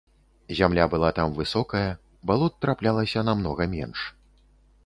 [0.59, 1.91] Зямля была там высокая,
[2.31, 4.07] балот траплялася намнога менш.